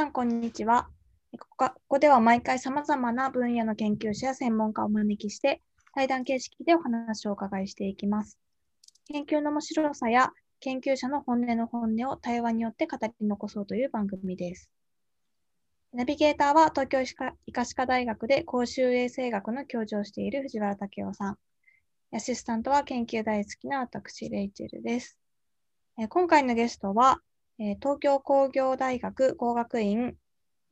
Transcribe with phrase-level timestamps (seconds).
[0.00, 0.88] さん、こんにちは。
[1.58, 5.60] ここでは毎回さまざまな分野の研究者や専門家をお招きして、
[5.94, 8.38] 対談形式でお話をお伺いしていきます。
[9.12, 14.70] 研究の面白さや研究者の本音の本音を対話によって語り残そうという番組です。
[15.92, 21.36] ナビゲーターは東京医科歯科大学で公衆衛生学の教授をしている藤原武雄さん。
[22.12, 25.18] アシスタントは研究大好きな私、レイチェルです。
[26.08, 27.20] 今回のゲストは、
[27.62, 30.14] えー東京工業大学工学院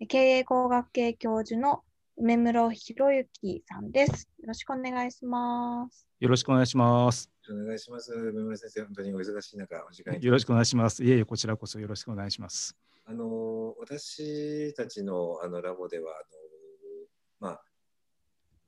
[0.09, 1.83] 経営工学系教授の
[2.17, 4.27] 梅室博之さんです。
[4.41, 6.09] よろしくお願いします。
[6.19, 7.31] よろしくお願いします。
[7.51, 8.11] お願いします。
[8.15, 11.05] 梅村先生、本当にお忙しい中、お時間よろしくお願いします。
[11.05, 12.75] いえいえ、こちらこそよろしくお願いします。
[13.05, 16.15] あの私たちのあのラボではあ
[17.43, 17.63] の、まあ、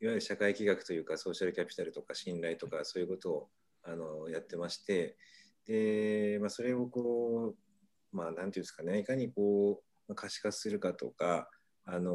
[0.02, 3.48] いわゆる社会企画というか、ソーシャルキャピタルとか信頼とか、そういうことを
[3.82, 5.16] あのやってまして、
[5.66, 7.69] でまあ、それをこう、
[8.12, 11.48] まあ、なんていうんですかね、いかにこう可視化するかとか、
[11.84, 12.14] あの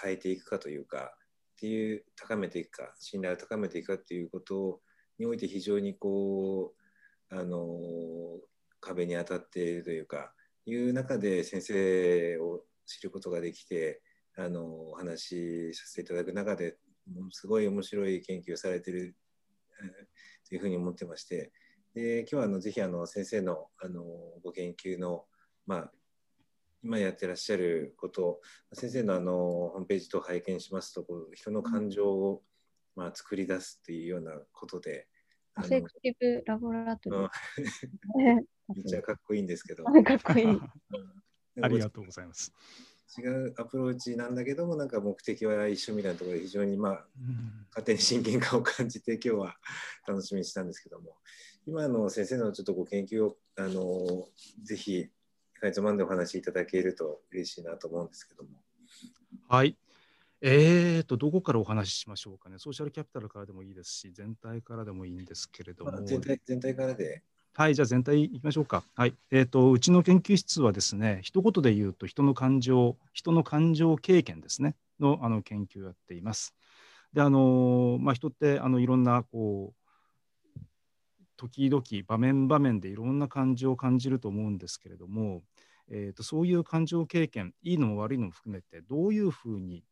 [0.00, 1.12] 変えていくかというか、
[1.54, 4.80] っていう高めていくか、信頼を高めていくかっていうこと
[5.18, 6.72] において非常にこ
[7.30, 7.68] う、あの
[8.80, 10.32] 壁に当たっているというか、
[10.66, 14.02] いう中で先生を知ることができて、
[14.36, 16.76] あのお話しさせていただく中で、
[17.12, 19.16] ものすごい面白い研究をされている、
[20.48, 21.52] というふうに思ってまして、
[21.94, 24.04] で今日はあのぜひあの先生のあの
[24.44, 25.24] ご研究の、
[25.66, 25.92] まあ、
[26.82, 28.40] 今やってらっしゃること、
[28.72, 32.42] 先生のあのホームページと拝見しますと、こう人の感情を、
[32.96, 35.08] まあ、作り出すっていうようなことで、
[35.54, 37.28] アフェクティブラボラトリー。
[38.72, 40.60] めっちゃかっこいいんですけど、かっこいい。
[41.60, 42.54] ありがとうございます。
[43.18, 49.56] 違うアプローチなんだけども、なんか目的は一緒みたいなところで非常にまあうん勝手に親近感を感じて今日は
[50.06, 51.16] 楽しみにしたんですけども
[51.66, 54.26] 今の先生のちょっとご研究をあの
[54.62, 55.08] ぜひ
[55.60, 58.50] かいつまんでお話しいただけると嬉しいなと思うんですけども
[59.48, 59.76] はい。
[60.42, 62.58] えーと、どこからお話ししましょうかね。
[62.58, 65.92] ソーシャルキャピタルからでもいいですし、全体からでもいいんですけれども。
[65.92, 67.22] まあ全体全体からで
[67.52, 68.84] はい、じゃあ全体いきましょうか。
[68.94, 69.14] はい。
[69.30, 76.54] えっ、と、うちの研究室はですね、一言で言うと、人の感情、人の感情経験ですね、のあの研究をやっています。
[77.12, 79.79] で、あのまあ、人ってあのいろんな、こう、
[81.40, 85.42] 時々、場面場面でいろんな感情を感じると思うんですけれども、
[85.88, 89.82] えー、とそういう感情経験、いいのも悪いのも含めて、どういうふうに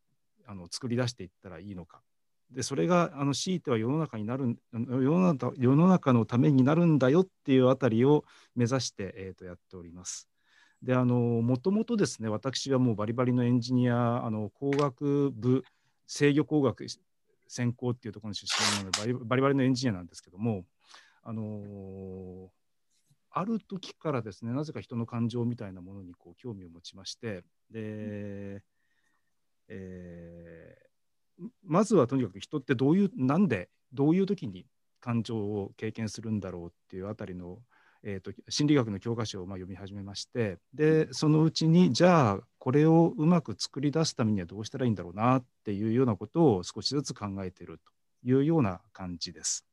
[0.47, 2.03] あの作り出していったらいいのか。
[2.51, 10.29] でそれがあの強いては世の中になる世の中世の中のためになるんだよっていうあたりを目指して、えー、とやっております。
[10.83, 15.65] であのもともとですね私はもうバリバリのエンジニアあの工学部
[16.07, 16.87] 制御工学
[17.49, 20.65] 専攻っていうところの出身なのでバリバリのエンジニアなんですけども
[21.29, 22.51] あの
[23.31, 28.63] ある時からですねなぜか人の感情みたいなものにこう興味を持ちましてで、
[29.69, 30.89] えー
[31.65, 34.67] まずはとにかく人ってどういうなんでどういう時に
[35.01, 37.59] 感情を経験するんだろうっていうあたりの、
[38.03, 49.68] えー、と心理学の教科書をま読み始めましてでそのうちにじゃあこれをうまく作り出すためにはどうしたらいいんだろうなっていうようなことを少しずつ考えてるというような感じです。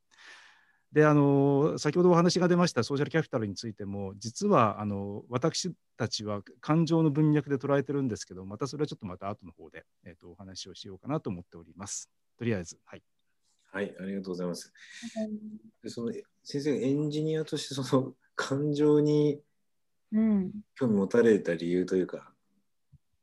[0.95, 12.09] であの先ほどお話が出ましたソーシャルキャピタルについても実はあの私たちは感情の文脈で捉えてるんですけどまたそれはちょっとまた後の方で、えー、とお話をしようかなと思っております。
[12.39, 13.03] とりあえず、はい、
[13.73, 14.73] はいありがとうございます
[15.84, 16.13] でその
[16.44, 19.41] 先生エンジニアとしてその感情に
[20.13, 20.51] うん。
[20.75, 22.31] 興味持たれた理由というか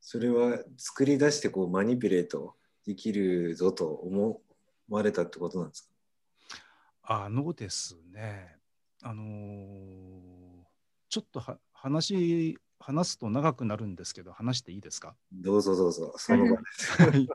[0.02, 2.54] それは作り出してこうマニピュレート
[2.86, 4.42] できるぞと思
[4.90, 5.91] われたってことなんですか？
[7.04, 8.56] あのですね、
[9.02, 10.62] あのー
[11.08, 15.14] ちょっとは話話すと長くなるんですけど話していいですか？
[15.30, 16.14] どうぞどうぞ。
[16.16, 16.62] その場で。
[16.72, 17.28] すはい。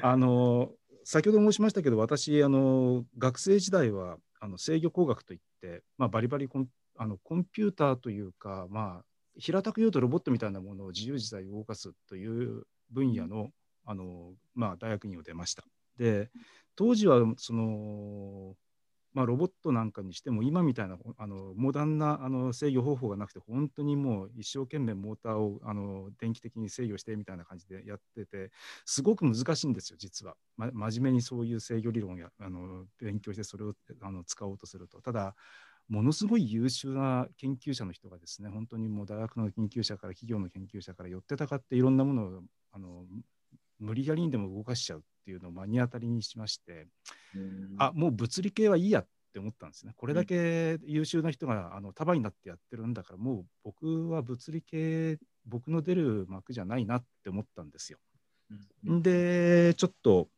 [0.00, 0.70] あの
[1.02, 9.04] 先ほど申しましたけど私あの学生時代はあの制御工学といって、まあ、バリバリコンあのコンピューターというか、まあ、
[9.36, 12.62] 平たく言うとロボットみたいなものを自由自在に動かすという
[12.92, 13.48] 分野の
[13.84, 15.64] あの、まあ、大学院を出ました。
[15.96, 16.30] で
[16.78, 18.54] 当時はその、
[19.12, 28.52] まあ、ロボットなんかにしても今みたいなあのモダンなあの制御方法がなくて本当にもう一生懸命モーターをあの電気的に制御してみたいな感じでやってて
[28.86, 35.02] すごく難しいんですよ実は、ま、真面目にそういう制御理論やあの勉強してそれをあの使おうとすると。
[35.02, 35.34] ただ
[35.88, 43.04] ものすごい優秀な研究者の人がですね本当にもう大学の研究者から企業の研究者から寄ってたかっていろんなものをあの
[43.80, 45.04] 無理やりにでも動かしちゃう。
[45.28, 46.86] ていうのを目に当たりにしまして、
[47.34, 47.74] うん。
[47.76, 49.92] あもう物理系はいいやっって思ったんですね。
[49.94, 57.98] これだけ優秀な人があの束になってやってるんだからもう僕は物理系僕の出る幕じゃないなって思ったんですよ。
[58.82, 60.28] でちょっと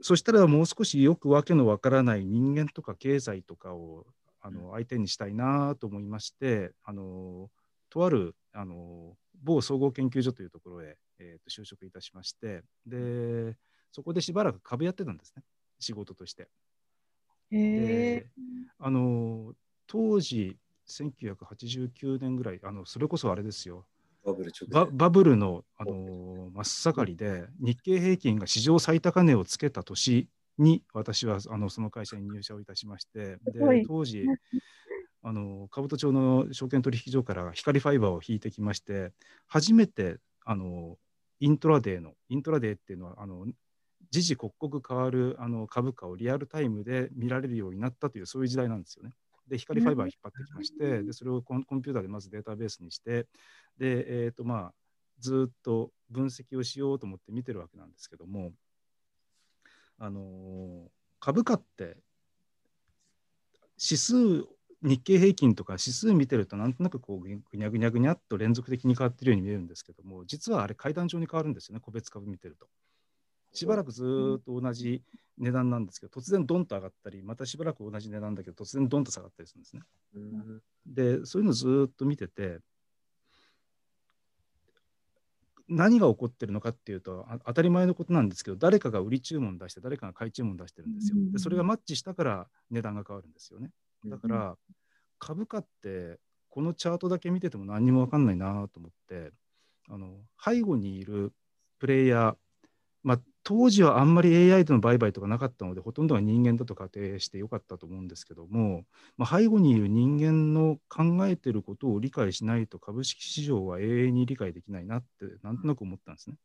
[0.00, 4.06] そしたらもう少しよくわけのわからない人間とか経済とかを
[4.40, 7.50] あの相手にしたいなと思いましてあの
[7.90, 13.56] とあるあの某総合研究所というところへ、えー、と就職いたしましてで
[13.92, 15.42] そこでしばらく株やってたんですね。
[15.78, 16.48] 仕事として。
[17.50, 18.26] で
[18.78, 19.54] あの
[19.86, 20.56] 当時
[20.88, 23.86] 1989年ぐらいあのそれこそあれですよ。
[24.24, 30.28] バブルババブルの、あの真っ盛りで日経平均が史上最高値をつけた年
[30.58, 34.26] に私はあのその会社に入社をいたしましてで当時
[35.22, 39.12] あの兜町の証券取引所から光ファイバーを引いてきまして
[39.46, 40.98] 初めてあの
[41.40, 43.46] イントラデーのイントラデーっていうのはあの
[44.10, 49.10] 時々刻々変わるあの株価をリアルタイムで見られるようになったというそういう時代なんですよね。
[49.48, 53.26] で光ファイバー引っ張ってきましてでそれをコンピューターでまずデータベースにして
[53.78, 54.74] で、えーとまあ、
[55.20, 58.52] ずっと分析をしようと思って見てるわけなんですけども、
[59.98, 60.88] あのー、
[61.20, 61.96] 株価って
[63.78, 64.44] 指数
[64.82, 72.66] 日経平均とか指数見てるとなんとなくこうぐにゃぐにゃぐにゃっと連続的に変わってるように見えるんですけども実はあれ階段状に変わるんですよね個別株見てると。
[73.52, 75.02] しばらくずっと同じ
[75.38, 79.82] 値段なんですけど、突然ドンと上がったり、またしばらく同じ値段だけど、突然ドンと下がったりするんですね。
[80.86, 82.60] で、そういうのずっと見てて、
[85.68, 91.16] 何が起こってるのかっていうと当たり前のことなんですけど誰かが売り注文出して誰かが買い注文出してるんですよ。
[91.32, 93.72] でそれがマッチしたから値段が変わるんですよね。
[94.08, 94.56] だから
[95.18, 96.18] 株価って
[96.48, 99.32] このチャートだけ見てても何にも分かんないなと思って
[99.88, 101.32] あの背後にいる
[101.78, 102.36] プレイヤー
[103.06, 108.84] まあ、当時はあんまり AI との売買とかなかったので、ほとんどが人間だと仮定してよかったと思うんですけども、
[109.16, 116.36] まあ、背後にいる人間の考えてることを理解しないと株式市場は永遠に理解できないなって、なんとなく思ったんですね。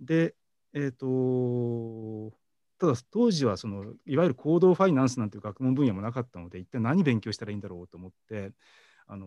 [0.00, 0.34] で、
[0.74, 2.36] えっ、ー、と、
[2.78, 8.52] ただ当時はそのいわゆる行動ファイナンスなんていう学問分野もなかったので、一体何勉強したらいいんだろうと思って、
[9.06, 9.26] あの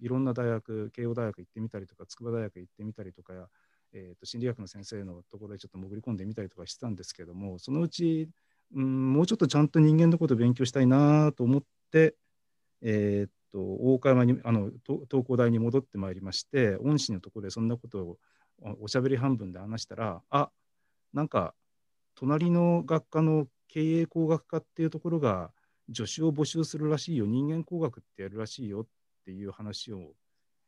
[0.00, 3.48] いろんな大学、慶応大学行ってみたりとか、筑波大学行ってみたりとか、
[3.94, 8.28] えーと、心理学の先生のところでちょっと潜り込んでみたりとかしてたんですけどもそのうち、
[8.74, 12.14] うん、もうちょっとちゃんと人間のことを勉強したいなと思って、
[12.82, 14.70] えーと、大岡山にあの
[15.10, 18.18] 東工大に戻ってまいりまして恩師のところでそんなことを
[18.80, 20.50] おしゃべり半分で話したらあ
[21.12, 21.54] なんか
[22.14, 25.50] 隣の学科の経営工学科っていうところが
[25.94, 28.86] 助手を募集するらしいよ人間工学ってやるらしいよっ
[29.24, 30.12] ていう話を、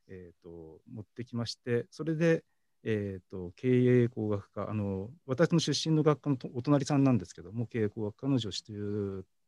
[0.09, 2.45] えーと持ってきましてそれで
[2.85, 8.73] えーと、経営工学科あの私の出身の学科のお隣さんなんですけども経営工学科の助手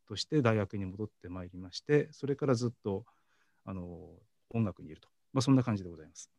[0.08, 3.04] として大学に戻ってまいりましてそれからずっと
[3.66, 3.82] あの
[4.54, 6.30] 音楽にいると、まあ、そんな感じでございます。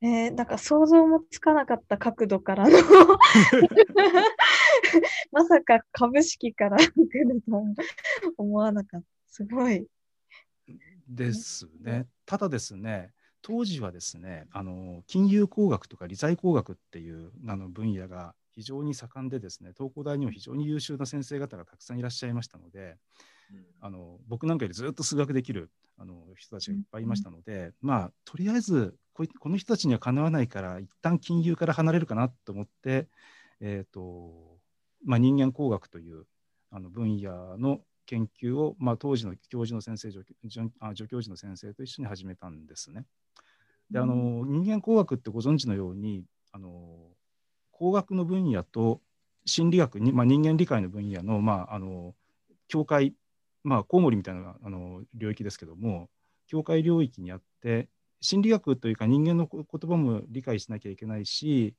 [0.00, 2.70] えー、なんか想像もつかなかった角度からの
[5.32, 7.64] まさか株式から 来ると
[8.36, 9.06] 思わなかった。
[9.28, 9.86] すごい。
[11.08, 12.06] ですね。
[12.26, 13.12] ただですね、
[13.42, 22.96] 当時はですねあの金融工学とか理財工学っていうあの分野が非常に盛んでですね東工大にも非常に優秀な先生方がたくさんいらっしゃいましたので、
[23.50, 33.08] うん、あの僕なんかよりずっと数学できるあの人たちがいっぱいいましたので、うん、まあとりあえずここの人たちにはかなわないから一旦金融から離れるかなと思って、
[33.60, 34.51] えーと
[35.04, 36.24] まあ、人間工学という
[36.70, 43.04] あの分野の研究を、まあ、当時の教授の先生助助教授の先生と一緒に始めたんですね。
[43.90, 47.10] であの人間工学ってご存知のようにあの
[47.70, 49.00] 工学の分野と
[49.44, 52.14] 心理学に、まあ、人間理解の分野の,、まあ、あの
[52.68, 53.14] 境界、
[53.64, 56.08] まあ、コウモリみたいなあの領域ですけども
[56.46, 57.88] 境界領域にあって
[58.20, 61.74] 心理学というか人間の言葉も理解しなきゃいけないし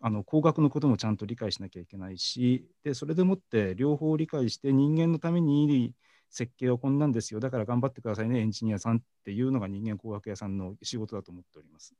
[0.00, 5.92] あの工学のこともちゃんと理解しなきゃいけないしでそれでもって両方理解して人間のために
[6.30, 11.94] 設計はこんなんですよだから頑張ってくださいねエンジニアさんっていうのが人間工学屋さんの仕事だと思っております。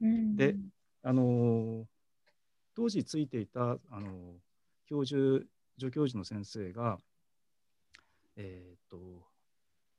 [0.00, 0.56] うん、で
[1.02, 1.86] あの
[2.74, 4.34] 当時ついていたあの
[4.86, 5.44] 教授
[5.78, 6.98] 助教授の先生が、
[8.36, 8.98] えーと、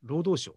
[0.03, 0.55] 労働省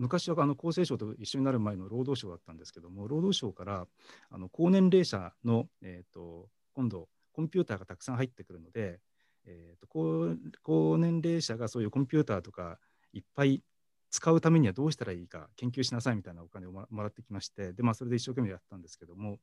[0.00, 3.86] 昔はあの厚生省と一緒になる前の労働省だったんですけども労働省から
[4.30, 9.00] あの高年齢者の、えーと今度コンピューターがたくさん入ってくるので
[9.46, 12.78] えーと、高高年齢者がそういうコンピューターとか
[13.12, 13.62] いっぱい
[14.10, 19.38] 使うためにはどうしたらいいか研究しなさいみたいなお金をもらってきましてで、まあ、それで一生懸命やったんですけども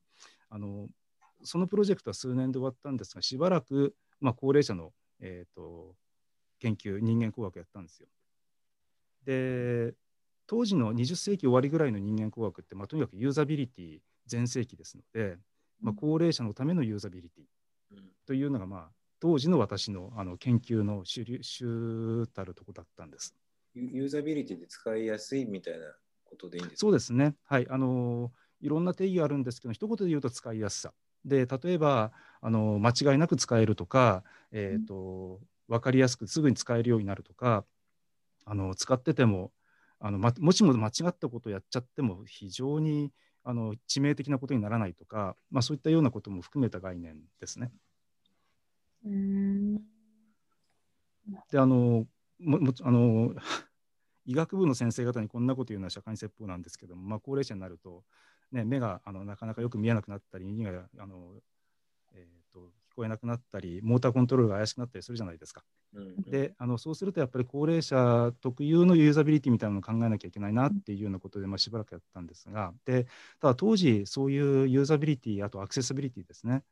[0.50, 0.88] あの
[1.44, 5.96] そのプロジェクトは数年で終わったんですがしばらく、まあ、高齢者の、えーと、
[6.60, 8.08] 研究人間工学やったんですよ。
[9.24, 9.94] で
[10.48, 15.38] 当時の20世紀終わりぐらいの人間工学って、まあ、とにかくユーザビリティ全盛期ですので、
[15.82, 17.44] まあ、高齢者のためのユーザビリティ
[18.26, 18.90] というのが、まあ、
[19.20, 23.36] 当時の私のあの研究の主流主たるとこだったんです。
[23.76, 25.86] ユーザビリティで使いやすいみたいな
[26.24, 26.80] ことでいいんですか？
[26.80, 27.36] そうですね。
[27.44, 27.68] はい。
[27.70, 30.94] あのいろんな定義があるんですけど、一言で言うと使いやすさ。
[31.26, 32.12] で、例えば、
[32.42, 37.66] あの間違いなく使えるとか、えっ、ー、と、分かりやすくすぐに使えるようになるとか、
[38.46, 39.52] あの使ってても
[40.00, 43.12] あの、ま、もしも間違ったことをやっちゃっても非常に
[43.44, 47.72] あの致命的なことにならないとか、まあ、そういったようなことも含めた概念ですね。
[51.52, 52.06] であの
[52.40, 53.34] ももあの
[54.26, 58.04] 医学部の先生方にこんなこと言うのは社会説法なんですけども、まあ、高齢者になると、
[58.52, 61.34] ね、目があのなかなかよく見えなくなったり耳があの、
[62.12, 65.64] えーと、聞こえなくなったりモーターコントロールが怪しくなったりするじゃないですか。
[65.94, 72.74] うんうん、であのそうするとやっぱり高齢者特有のユーザビリティみたいなのを考えなきゃいけないなっていうようなことで、まあ、しばらくやったんですが。
[72.86, 73.06] で
[73.40, 76.64] ただ当時そういうユーザビリティあとアクセシビリティですね、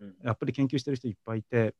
[0.00, 1.74] うん、やっぱり研究してる人いっぱいいて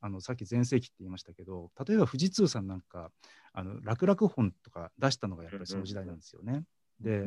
[0.00, 3.10] あのさっき全盛期って言いましたけど例えば富士通さんなんか
[3.52, 6.64] あの楽々本とか出したのがやっぱりその時代なんですよね。
[7.00, 7.26] で、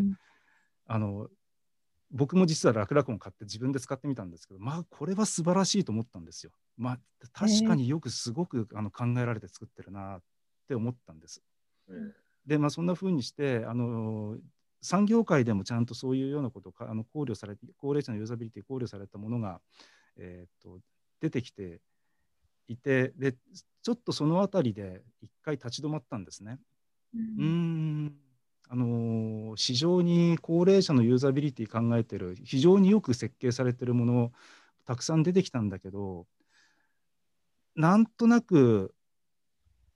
[0.86, 1.28] あの
[2.12, 6.52] 僕も実は楽々本買って自分で使ってみたんですけどまあこれは素晴らしいと思ったんですよ。
[6.78, 7.00] まあ
[7.34, 10.22] 確かによくすごくあの考えられて作ってるなっ
[10.68, 11.42] て思ったんです。
[12.46, 14.38] でまあそんな風にしてあの
[14.82, 19.60] 産業界でもちゃんとそういうようなことをあの考慮されて高齢者のユーザビリティ考慮されたものが、
[20.18, 20.80] えーと
[21.22, 21.82] 出てきて
[22.68, 23.34] いてで
[23.82, 26.60] ちょっとその辺りで一回立ち止まったんですね。
[27.14, 28.14] うん、
[28.72, 34.32] あの市場に高齢者のユーザビリティ考えてる非常によく設計されてるもの
[34.86, 36.28] たくさん出てきたんだけど
[37.76, 38.94] なんとなく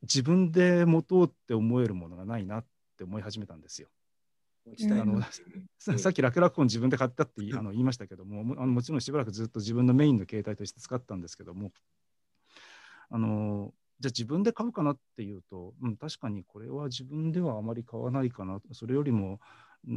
[0.02, 2.66] 自分で持とうって思えるものがないなっ
[2.98, 3.90] て思い始めたんですよ。
[5.02, 5.22] あの
[6.00, 11.72] さっき楽々本自分で買ったってあの言いましたけどもももちろんしばらくずっと自分のメインの携帯として使ったんですけども
[13.10, 19.40] あのじゃあ自分で買うかなっていうと、うん、確かにこれは自分ではあまり買わないかなそれよりも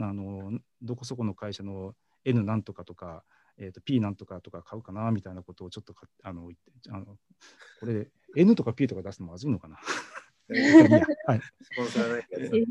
[0.00, 1.92] あのどこそこの会社の
[2.24, 3.24] N なんとかとか、
[3.58, 6.50] えー、と P なんとかとか買うかなみたいなことをちょっとあの
[6.90, 7.16] あの
[7.80, 9.76] これ N とか P とか出すのまずいのかな？
[11.26, 11.40] はい。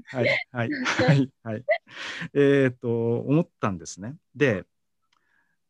[0.05, 0.27] はい。
[0.51, 0.69] はい。
[0.71, 1.31] はい。
[1.43, 1.65] はい。
[2.33, 4.15] えっ、と、思ったんですね。
[4.33, 4.63] で、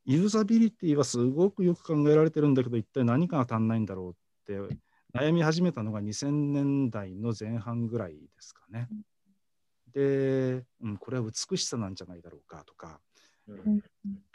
[0.06, 4.16] ユーザビリティはすごくよく考えられてるんだけど、一体何かが足んないんだろ
[4.48, 4.76] うって
[5.16, 8.90] 悩み始めたのが2000年代の前半ぐらいですかね。
[9.94, 13.00] で、うん、これは美しさなんじゃないだろうかとか、
[13.48, 13.82] うん、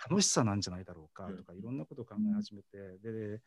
[0.08, 3.40] 楽しさなんじゃないだろうかとか、いろんなことを考え始めて、で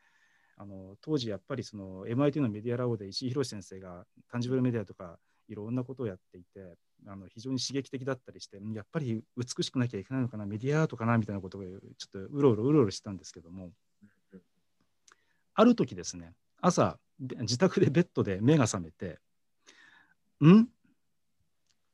[0.58, 5.18] あの当時やっぱりその MIT のメディアラボで石井宏先生がタンジブルメディアとか
[5.50, 13.72] いろんなことをやっていてあの非常に刺激的だったりしてやっぱり美しくなきゃいけないのかなメディアアートかなみたいなことをちょっとうろうろうろうろしてたんですけども
[15.56, 19.20] ある時ですね朝自宅でベッドで目が覚めて
[20.44, 20.68] ん？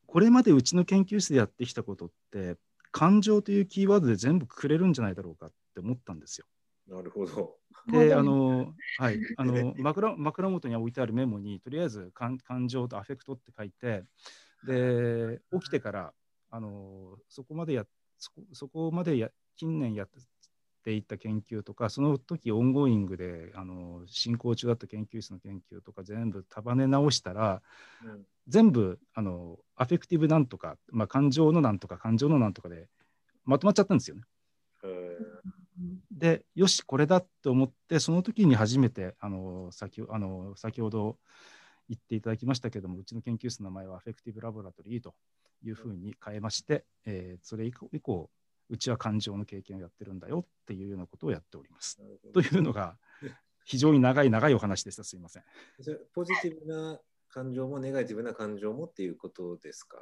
[0.05, 2.55] これまでうちの研究室でやってきたことって
[2.91, 6.45] 感情というキーワードで全部くれるんじゃないだろうかって思ったんですよ。
[6.87, 7.55] なるほど。
[7.87, 14.03] で、あの、はい、あの 枕枕元に置いてあるメモにとりあえず感感情と affect って書いて、
[14.65, 16.13] で起きてから
[16.51, 17.85] あのそこまでや
[18.17, 20.19] そこそこまでや近年やって
[20.95, 27.61] いった研究とかその時 ongoing であの進行中だった研究室の研究とか全部束ね直したら、
[28.03, 32.87] うん、全部あの affective なんとか、まあ、感情のなんとか感情のなんとかで
[33.45, 34.23] まとまっちゃったんですよね。
[36.11, 41.17] でよしこれだって思ってその時に初めてあの先あの先ほど
[41.87, 45.15] 言っていただきましたけどもうちの研究室の名前はアフェクティブラボラトリーと
[45.63, 48.29] いうふうに変えまして、えー、それ以降
[48.69, 51.99] うちは感情の経験をやってるんだよっていうようなことをやっております。
[52.33, 52.97] というのが
[53.65, 55.03] 非常に長い長いお話でした。
[55.03, 55.43] すみません。
[56.13, 56.99] ポジティブな
[57.29, 59.97] 感情もネガティブな感情もっていうことですか？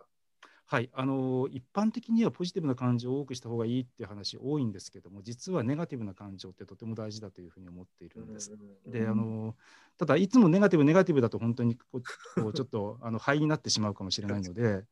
[0.69, 8.51] はい、あの一般的にはポジティブな感情を多くした方がいいっていう話多いんですけども実はネガティブな感情ってとても大事だというふうに思っているんです。
[8.85, 9.55] であの
[9.97, 12.01] ただいつもネガティブネガティブだと本当にこ
[12.47, 14.83] うちょっとあの肺になってしまうかもしれないので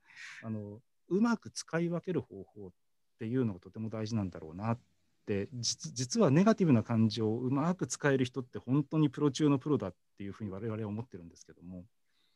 [0.44, 0.79] あの
[1.10, 2.72] うまく使い分ける方法っ
[3.20, 4.80] ていうのがとても大事なんだろうなっ
[5.26, 11.84] て実はネガティブな感情をうまく使える人って本当にプロ中のプロだっていうふうに我々は思ってるんですけども、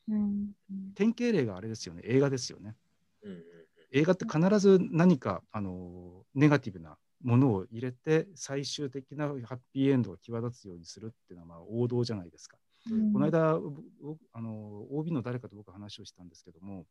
[0.10, 0.52] うん、
[0.96, 2.76] 典型例があれですよね映画ですよね。
[3.24, 3.44] うん、
[3.92, 12.58] 映画って必ず何かあのネガティブなものを入れて最終的なハッピーエンドが際立つようにするっていうのはまあ王道じゃないですか。
[12.90, 13.60] うんこの間
[14.02, 16.86] 僕あの OB の誰かと僕は話をしたんですけども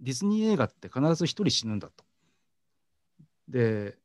[0.00, 2.04] ディズニー映画って必ず一人死ぬんだと。
[3.48, 3.96] で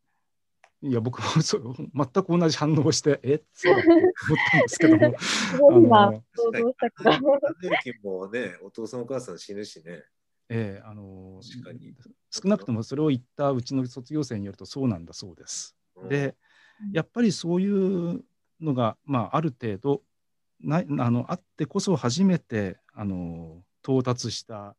[0.83, 4.07] いや僕もそう全く同じ反応をしてえそうだって思っ
[4.51, 7.11] たんですけども すごい今あの想像したけど。
[7.11, 10.03] アナ雪もね、お父さんお母さん死ぬしね。
[10.49, 11.95] ええあの確かに
[12.29, 15.77] 少なくともそれを言ったうちの卒業生によるとそうなんだそうです。
[15.95, 16.35] うんで
[16.83, 18.23] うんやっぱりそういう
[18.59, 20.01] のが、まあ、ある程度
[20.59, 24.75] ないあのあってこそ初めてあの到達した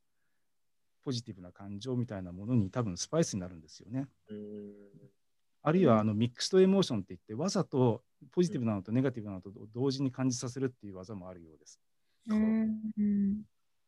[1.05, 4.07] ポジティブな感情みたいなものに多分スパイスになるんですよね。
[4.31, 4.73] うん
[5.65, 11.81] あるいはあのミックストエモーションって言ってわざとポジティブなのとネガティブなのと同時に感じさせるっていう技もあるようです。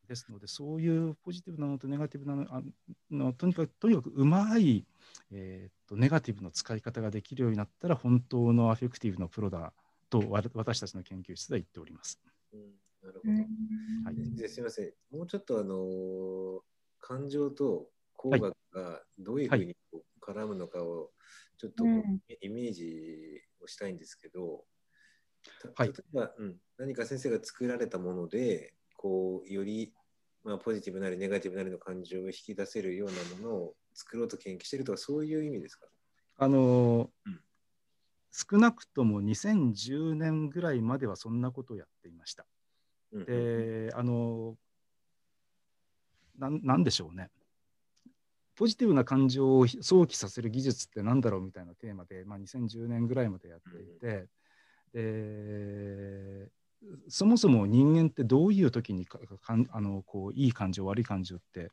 [0.06, 2.62] ですのでそういうポジティブなのとネガティブなのあ
[3.10, 4.84] のとにかくとにかくうまい、
[5.32, 9.72] えーっとネガティブの使い方ができるようになったら本当のアフェクティブのプロだ
[10.10, 12.20] とわ私たちの研究室では言っております。
[12.52, 12.60] うん
[13.02, 13.32] なるほど。
[13.32, 13.38] うん
[14.04, 16.60] はいですみません、もうちょっとあのー
[17.06, 19.76] 感情と工学がどういうふうに
[20.22, 21.10] 絡むのかを
[21.58, 24.64] ちょっとイメージをしたいんですけど、
[25.60, 25.92] たはい。
[25.92, 29.92] 例えば、うん、何か先生が作られたもので、こうより、
[30.44, 35.86] まあ、ポジティブなりネガティブなりの感情を引き出せるようなものを作ろうと研究しているとか、そういう意味ですか？
[36.38, 37.40] あのうん。
[38.32, 42.46] 少なくとも2010年ぐらいまではそんなことをやっていました。
[43.12, 44.56] うんうんであの
[46.38, 47.30] なんなんでしょうね
[48.56, 54.28] ポジティブな感情を想起させる技術って何だろうみたいなテーマで、まあ、2010年ぐらいまでやっていて、
[54.92, 56.48] で
[57.08, 61.70] そもそも人間ってどういう時にかかんあのこういい感情悪い感情って、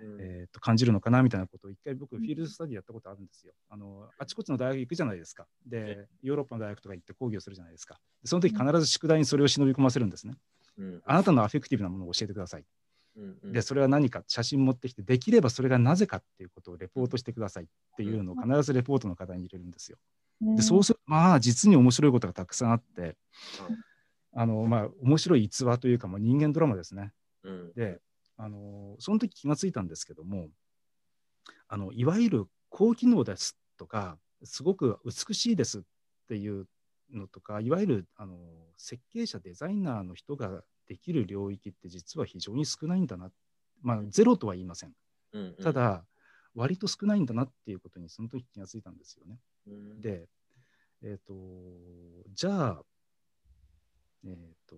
[0.00, 3.52] うんえー、と感じるのかなみたいなことを一回僕フィールドスタディやったことあるんですよ。
[3.68, 5.46] あのあちこちの大学行くじゃないですか。
[5.66, 7.98] でヨーロッパの大学とか行って講義をするじゃないですか。
[8.22, 10.34] でその時必ず宿題にそれを忍び込ませるんですね。
[10.78, 12.64] うんあなたのアフェクティブなものを教えてください。
[13.44, 19.98] でそれは何か写真持ってきてできればそれがなぜかっていうことをレポートしてくださいっていうのを必ずレポートの課題に入れるんですよ。
[20.40, 23.16] でそうするとまあ実に面白いことがたくさんあって
[24.34, 27.12] あのまあ面白い逸話というか、まあ、人間ドラマですね。
[27.42, 27.72] うん。
[27.74, 28.00] で
[28.36, 30.48] あのその時気がついたんですけども
[31.68, 35.82] あのいわゆる高機能ですとかすごく美しいですっ
[36.28, 36.66] ていう
[37.14, 38.36] のとかいわゆるあの
[38.76, 43.30] 設計者デザイナーの人ができる領域って実は非常に少ないんだな、
[43.82, 44.92] まあ、ゼロとは言いません
[45.32, 46.04] うんうんただ
[46.56, 49.38] 割と少ないんだなっていうことにその時気がついたんですよね。
[49.68, 50.26] うんで、
[51.02, 51.34] えっ、と、
[52.32, 52.82] じゃあ、
[54.24, 54.34] えっ、
[54.66, 54.76] と、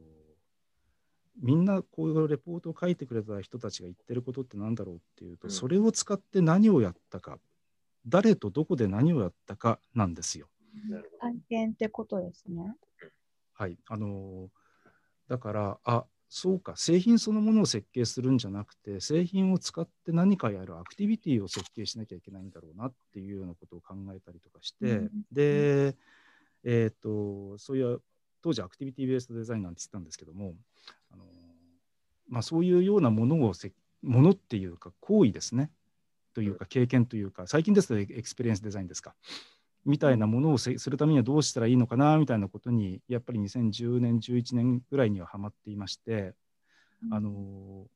[1.41, 7.39] みんなこういうレポートを書いてくれた人たちが言ってることって何だろうっていうと、うんそれを使って何をやったか、
[8.07, 10.49] 誰とどこで何をやったかなんですよ。
[11.21, 12.75] 体験ってことですね。
[13.53, 13.79] はい。
[13.87, 14.51] あの
[15.29, 25.97] だから、あそうか、製品そのものを設計するんじゃなくて、製品を使って何かやるアクティビティを設計しなきゃいけないんだろうなっていうようなことを考えたりとかして、うんで、
[26.65, 28.03] えっ、と、そういう、
[28.43, 30.55] 当時アクティビティベースデザインなんて言ってたんですけども、
[31.11, 31.25] あの
[32.29, 35.71] まあ、そういうようなものをせ、ものっていうか、行為ですね、
[36.35, 39.15] というか、経験というか、最近ですとエクスペリエンスデザインですか。
[39.89, 46.35] みたいなものをせするためにはどうしたらいいのかなみたいなことにやっぱり2010年11年ぐらいにはハマっていまして、
[47.11, 47.87] あの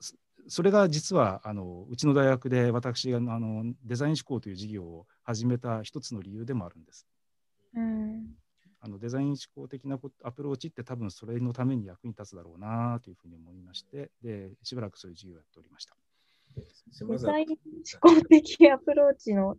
[0.00, 0.14] そ
[0.48, 7.06] それが実はあのうちの大学で私があのデザイン思考という事業を始めた一つの理由でもあるんです。
[7.76, 8.34] うん
[8.80, 15.96] あのデザイン思考的なアプローチって多分それのために役に立つだろうなというふうに思いましてでしばらくそういう授業をやっておりました。
[16.54, 19.56] デザイン思考的アプローチの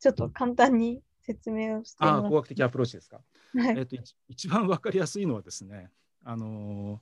[0.00, 3.20] ちょっと簡単に説明をしてもあ工学的アプローチですか？
[3.52, 3.58] て。
[3.60, 5.90] はいえっと一一番わかりやすいのはですね、
[6.24, 7.00] あの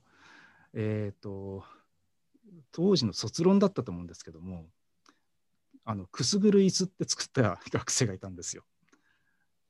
[0.73, 1.63] えっ、と
[2.71, 4.65] 当時の卒論だったと思うんですけども、
[5.85, 8.63] あのくすぐる椅子って作った学生がいたんですよ。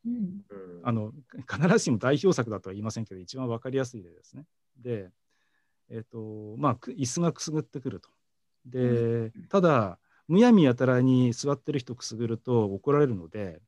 [0.06, 0.14] うん
[0.50, 1.12] うんあの
[1.48, 4.46] 必ずしも代表作だとは言いませんけど、一番わかりやすい例ですね。
[4.78, 5.12] で、
[5.90, 8.10] えっ、とまあく椅子がくすぐってくると。
[8.66, 13.62] で、ただむやみやたらに座ってる人くすぐると怒られるので、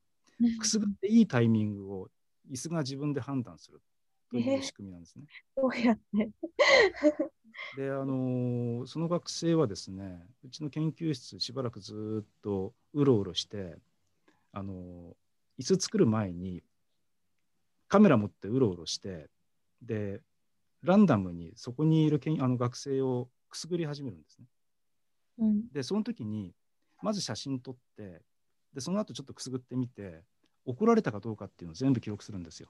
[0.60, 2.10] くすぐっていいタイミングを
[2.50, 3.82] 椅子が自分で判断する
[4.30, 5.26] という仕組みなんですね。
[5.58, 6.30] どうやって
[7.76, 13.78] で、あのーその学生はですね、うちの研究室しばらくずーっとうろうろして、
[14.52, 15.16] あのー
[15.60, 16.64] 椅子作る前に
[17.88, 19.30] カメラ持ってうろうろして、
[19.82, 20.22] で、
[20.84, 24.46] ランダムにそこにいるけんあの学生をくすぐり始めるんですね。
[25.42, 25.68] うん。
[25.72, 26.54] で、その時に、
[27.02, 28.22] まず写真撮って、
[28.74, 30.24] で、その後ちょっとくすぐってみて、
[30.66, 32.70] 怒られたかどうかっていうのを全部記録するんですよ。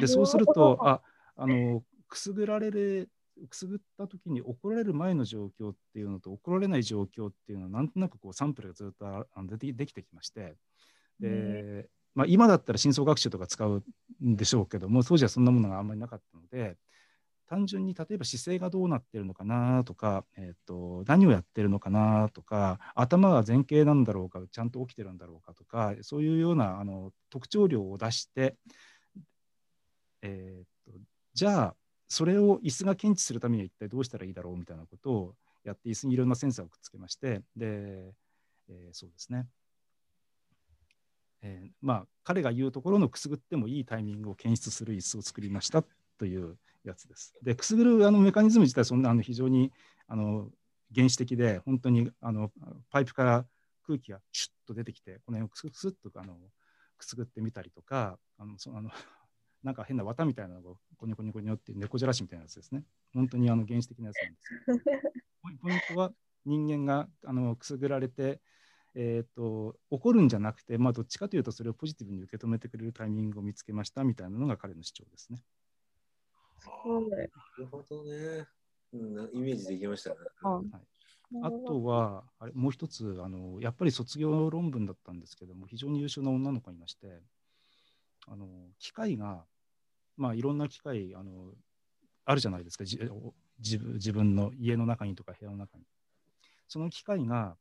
[0.00, 1.00] でそうするとあ
[1.36, 3.08] あのくすぐられる
[3.48, 10.56] くすぐった時に怒られる前の状況っていうのと怒られない状況っていうのはなんとなくこうサンプルがずっとあのでできてきまして
[11.20, 13.82] で、まあ、今だったら深層学習とか使う
[14.22, 16.76] んでしょうけども当時はそんなものがあんまりなかったので
[17.50, 28.54] 単純に例えば姿勢がどうなってるのかなとか、えーと、何をやってるのかなとか頭が前傾なんだろうかちゃんと起きてるんだろうかとかそういうようなあの特徴量を出して、
[30.22, 30.96] えーと、
[31.34, 31.74] じゃあ
[32.06, 35.34] それを椅子が検知するためには一体どうしたらいいだろうみたいなことを
[35.64, 38.14] やって椅子にいろんなセンサーをくっつけましてで、
[38.68, 39.48] えー、そうですね。
[41.42, 45.82] えー、まあ彼が言うところのくすぐってもいいタイミングを検出する椅子を作りました
[46.16, 47.34] というやつです。
[47.42, 49.72] でくすぐるあのメカニズム自体そんなあの非常に
[50.06, 50.48] あの
[50.94, 52.50] 原始的で本当にあの
[52.90, 53.46] パイプから
[53.86, 56.36] 空気がシュッと出てきてこの辺をくすくすっとあの
[56.96, 58.90] くすぐってみたりとかあのそあの
[59.62, 62.82] なんか変な綿みたいなのをコニョコニョコニョって猫じゃらしみたいなやつですね。
[63.12, 64.50] 本当にあの原始的なやつなんです
[65.42, 66.14] ポイントは
[66.46, 68.40] 人間があのくすぐられて、
[68.94, 75.42] えーと、怒るんじゃなくて、まあ、どっちかというとそれをポジティブに受け止めてくれるタイミングを見つけましたみたいなのが彼の主張ですね。
[77.08, 77.16] な
[77.58, 78.46] るほどね。
[78.92, 80.16] うん、イメージできましたね。
[80.42, 80.90] はい。
[81.42, 87.20] あとはあれもう一つあのやっぱり卒業論文だったんですけども非常に優秀な女の子がいまして
[88.26, 88.46] あの
[88.80, 89.44] 機械が、
[90.16, 91.52] まあ、いろんな機械あの
[92.24, 92.84] あるじゃないですか。
[92.84, 92.98] 自
[93.58, 95.84] 自分の家の中にとか部屋の中に。
[96.68, 97.56] その機械が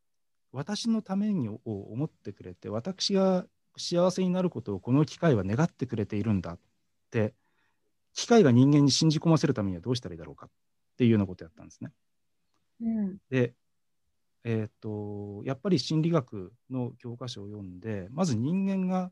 [0.52, 3.46] 私のためにを思ってくれて私が
[3.78, 6.60] 幸せになることをこの機械は願ってくれているんだっ
[7.12, 7.34] て
[8.20, 10.50] 機械が人間に信じ込ませるためにはどうしたらいいだろうかっ
[10.98, 11.92] ていうようなことをやったんですね。
[12.82, 13.54] うん、で、
[14.44, 19.12] えーと、やっぱり心理学の教科書を読んでまず人間が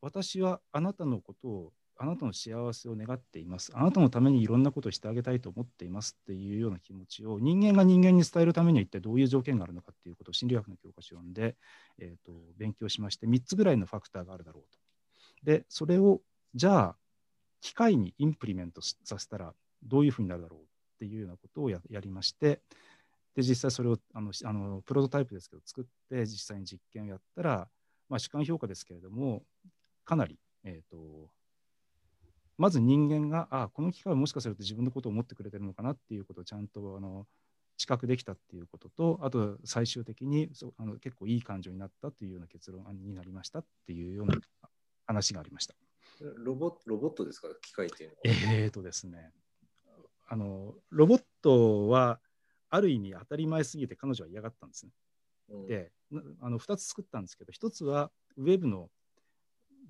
[0.00, 11.56] 私はあなたのことをあなたの幸せを願っていますあなたのためにいろんなことをしてあげたいと思っていますっていうような気持ちを人間が人間に伝えるためには一体どういう条件があるのかっていうことを心理学の教科書を読んで、
[11.98, 14.78] えーと勉強しまして3つぐらいのファクターがあるだろうと。
[15.44, 16.20] でそれを
[16.54, 16.96] じゃあ
[17.64, 20.62] 機械にインプリメントさせたらどういうふうになるだろうっ
[20.98, 22.60] ていうようなことをやりまして
[23.34, 27.66] で実際それをあのあのプロトタイプですけど作って実際に実験をやったら、
[28.10, 29.44] まあ、主観評価ですけれども
[30.04, 31.30] かなり、えーと、
[32.58, 37.26] まず人間があこの機械はもしかすると自分のことを思ってくれてるのかなっていうことをちゃんとあの
[37.78, 44.36] 知覚できたっていうこととあと最終的にそあの結構いい感情になったっていうような結論になりましたっていうような
[45.06, 45.74] 話がありました。
[46.20, 47.48] ロボロボットですか？
[47.62, 48.20] 機械っていうのは。
[48.54, 49.32] えーとですね
[50.26, 52.20] あのロボットは
[52.70, 54.92] ある意味当たり前すぎて彼女は嫌がったんですね。
[55.50, 55.92] うん、で
[56.40, 58.90] あの2つ作ったんですけど1つはウェブの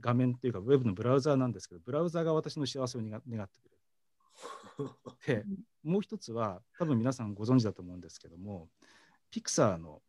[0.00, 4.90] 画面というかウェブのブラウザーなんですけどブラウザーが私の幸せを願ってくれる。
[5.26, 5.44] で
[5.84, 8.68] もう1つは多分皆さんご存知だと思うんですけども
[9.30, 10.02] ピクサーの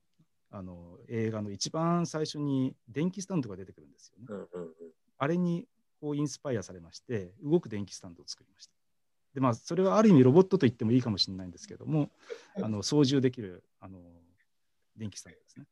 [0.50, 4.26] あの映画の一番最初に電気スタンドが出てくるんですよね。
[4.30, 4.74] うんうんうん、
[5.18, 5.68] あれに
[6.00, 8.74] こうインスパイアされまして、動く電気スタンドを作りました。
[9.34, 12.10] で、まあ、それはある意味ロボットと言ってもいいかもしれないんですけども、
[12.62, 14.00] あの操縦できるあの
[14.96, 15.66] 電気スタンドですね。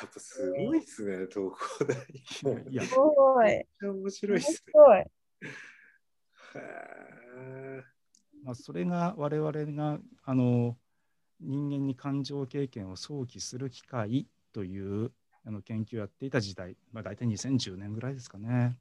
[0.00, 2.70] やっぱすごいですね、東工大。
[2.70, 3.64] いや、すごい。
[3.82, 4.54] 面白いですね。
[4.56, 5.04] すごい。
[8.44, 10.76] まあ、それが我々があの
[11.40, 15.10] 人間に感情経験を想起する機会という
[15.44, 18.78] あの研究をやっていた時代、まあ、大体2010年ぐらいですかね。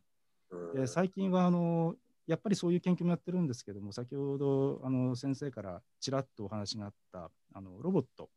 [0.73, 8.29] で最近はあのやっぱりそういう研究もやってるんですけども先ほどあの先生からちらっとお話があったあのロボット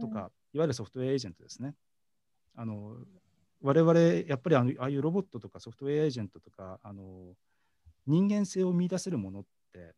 [0.00, 1.74] とか、いわゆるソフトウェアエージェントですね。
[2.56, 2.96] あの
[3.62, 7.34] 我々やっぱりあのああいうロボットとかソフトウェアエージェントとかあの
[8.06, 9.94] 人間性を見出せるものって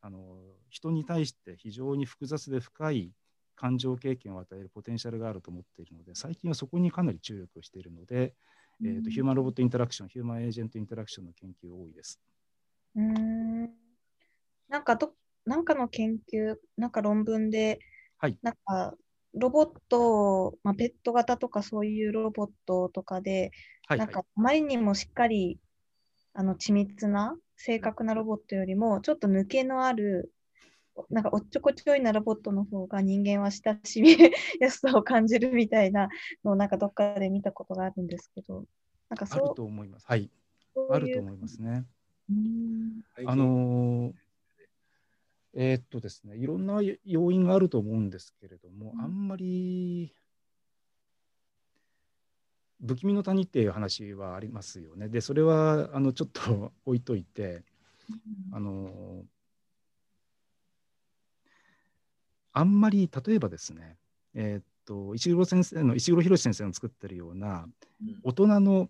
[0.00, 0.38] あの
[0.68, 3.12] 人に対して非常に複雑で深い
[3.56, 8.34] 感情経験を与えるポテンシャルがあると思っているので最近はそこにかなり注力をしているので、
[8.82, 12.20] えーと、ヒューマンロボットインタラクション、ヒューマンエージェントインタラクションの研究多いです。
[12.96, 13.70] うん。
[14.68, 17.78] なんかど、なんかの研究、なんか論文で、
[18.18, 18.94] はい、なんか
[19.34, 23.50] ロボット、まあ、ペット型とかそういうロボットとかで、
[23.86, 25.58] はいはい、なんかあまりにもしっかり
[26.32, 30.32] あの緻密な正確なロボットよりもちょっと抜けのある
[31.10, 34.10] なんかおっちょこちょいなロボットの方が人間は親しみ
[34.60, 36.08] やすさを感じるみたいな
[36.44, 38.64] のをなんかどっかで見たことがあるんですけど、
[39.08, 40.06] なんかそうあると思います。
[40.06, 40.30] はい。
[40.90, 41.84] あると思いますね。
[43.26, 44.14] あのー、
[45.54, 50.12] えー、っとですね、いろんな要因があると思うんですけれども、うん、あんまり
[52.86, 55.08] 不気味の谷っていう話はありますよね。
[55.08, 57.62] でそれはあのちょっと置いといて
[58.52, 59.24] あの
[62.54, 63.96] あんまり例えばですね、
[64.34, 67.66] えー、っと石黒先生の石黒博先生の作ってるような
[68.22, 68.88] 大人の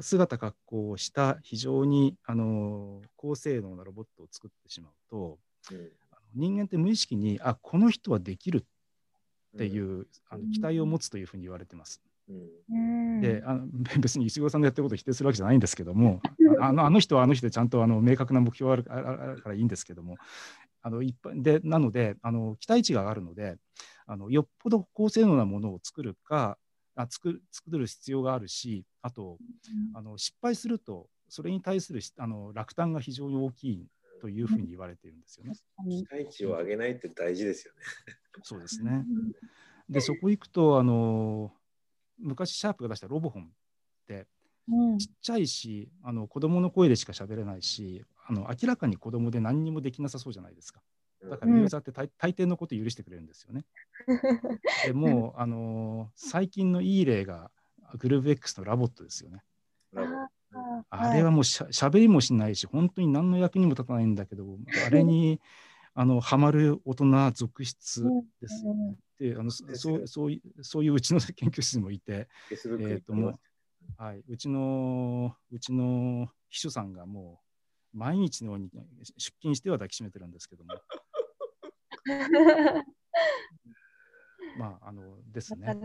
[0.00, 5.38] 姿格好をした非常にあの高性能なロボットを作ってしまうと、
[5.70, 5.90] うん、
[6.34, 12.00] 人間って無意識にあこの人はできるっていう、うん、あの期待を持つというふうに言われてます。
[12.70, 13.66] うん、であの
[14.00, 16.22] 別に石黒さんのやってることを否定するわけじゃないんですけども
[16.58, 20.16] あのあの人はあの人でちゃんとあの明確な目標があるあるからいいんですけども
[20.84, 23.56] あの一般でなのであの期待値が上がるので
[24.06, 26.58] あのよっぽど高性能なものを作るか
[26.94, 29.38] あ作作る必要があるしあと、
[29.94, 33.86] あの失敗するとそれに対するあの落胆が非常に大きい
[34.20, 35.54] というふうに言われているんですよね。
[35.88, 37.80] 期待値を上げないって大事ですよね。
[38.42, 39.04] そうですね。
[39.88, 41.52] でそこ行くとあの
[42.18, 43.46] 昔シャープが出したロボホンっ
[44.06, 44.26] て、
[44.98, 50.80] ちっちゃいしあの子供の声でしか喋れないしあの明らかに子供で何にもできなさそうじゃないですか。
[51.30, 53.64] だからユーザーって大,、大抵のこと許してくれるんですよね。
[54.84, 57.50] でもう、あのー、最近のいい例が
[57.98, 59.42] グルーブ X のラボットですよね。
[60.90, 64.44] あれはもうしゃしゃべりもしないし本当に何の役にも立たないんだけど
[64.86, 65.40] あれに
[65.94, 68.04] あのハマる大人続出
[68.40, 68.64] です。
[69.18, 73.34] であのそうそういうそういううちの研究室にもいて、えー、ともう
[73.96, 77.43] はい、うちのうちの秘書さんがもう
[77.94, 78.70] 毎日のように
[79.16, 80.74] 出勤しては抱きしめてるんですけども。
[84.58, 85.76] まあ、あのですね。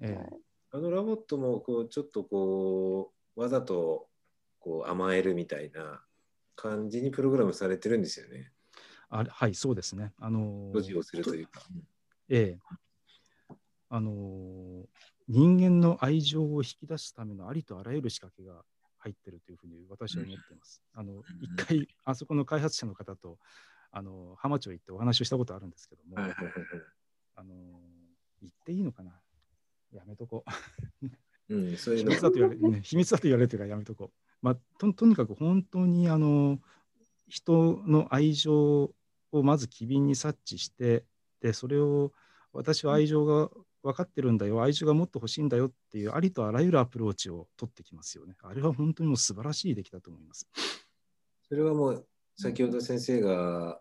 [0.00, 0.28] ええ、
[0.70, 4.08] あのラボットもこうちょっとこうわざと
[4.58, 6.04] こう甘えるみたいな
[6.56, 8.52] 感じにプログラムされてるんですよね。
[9.08, 10.12] あはい、そうですね。
[10.18, 11.62] あのー、をするというか。
[12.28, 12.58] ええ。
[13.88, 14.86] あのー、
[15.28, 18.64] 人間の愛情を引き出すためのありとあらゆる仕掛けが
[19.04, 20.82] 入ってるというふうに私は思っています。
[20.94, 23.38] うん、あの一回、あそこの開発者の方と
[23.92, 26.16] あの浜町行ってお話をしたことあるんですけども、
[27.36, 27.54] あの
[28.40, 29.12] 言っていいのかな？
[29.92, 30.44] やめとこ
[31.02, 31.06] う。
[31.50, 34.18] うん、そういう秘密だと言われ、ね、 秘密だと言われてるからやめとこう。
[34.40, 36.58] まあ、ととにかく本当にあの
[37.28, 38.94] 人の愛情
[39.32, 41.04] をまず機敏に察知して
[41.40, 42.12] でそれを
[42.52, 43.50] 私は愛情が
[43.84, 48.34] 分かってるんだよ愛情がもっと欲しいんだよっていうありとあらゆるアプローチを取ってきますよね。
[48.42, 50.48] あれは本当にもう素晴らしい出来だと思います。
[51.46, 53.78] それはもう先ほど先生が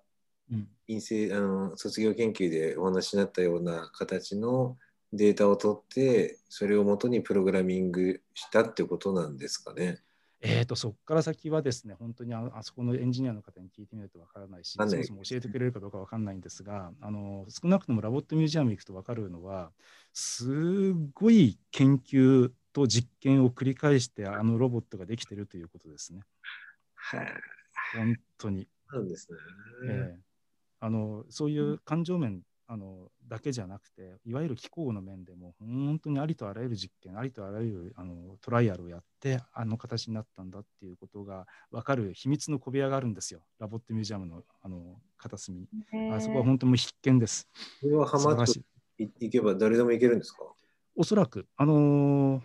[0.87, 4.77] 院生あの卒業研究でお話になったような形の
[5.13, 9.99] データを取ってそれをもとにプログラミングしたってことなんですかね。
[10.45, 19.71] えーと、そこから先はですね、本当にああそこのエンジニアの方に聞いてみないとわからないし、そもそも教えてくれるかどうかわかんないんですが、あの少なくともラボットミュージアム行くとわかるのは、
[20.11, 26.19] すごい研究と実験を繰り返してあのロボットができているということですね。
[26.95, 27.27] はい。
[27.95, 28.67] 本当に。
[28.91, 29.37] なんですね。
[29.89, 30.33] えー
[30.85, 43.41] あのそういう感情面あのだけじゃなくていわゆる機構の面でも本当にありとあらゆる実験ありとあらゆるあのトライアルをやってあの形になったんだっていうことが分かる秘密の小部屋があるんですよ。
[43.59, 45.67] ラボットミュージアムのあの片隅。
[46.13, 47.47] あそこは本当に必見です。
[47.81, 48.61] これはハマって
[48.97, 50.39] 行けば誰でも行けるんですか？
[50.95, 52.41] おそらくあのー、